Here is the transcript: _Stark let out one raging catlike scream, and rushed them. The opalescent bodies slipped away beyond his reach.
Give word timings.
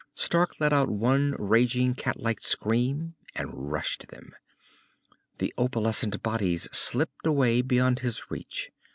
_Stark 0.19 0.55
let 0.59 0.73
out 0.73 0.89
one 0.89 1.35
raging 1.37 1.93
catlike 1.93 2.41
scream, 2.41 3.13
and 3.35 3.69
rushed 3.71 4.07
them. 4.07 4.31
The 5.37 5.53
opalescent 5.59 6.23
bodies 6.23 6.67
slipped 6.71 7.27
away 7.27 7.61
beyond 7.61 7.99
his 7.99 8.31
reach. 8.31 8.71